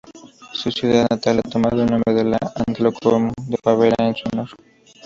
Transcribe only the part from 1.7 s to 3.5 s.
el nombre de Atlacomulco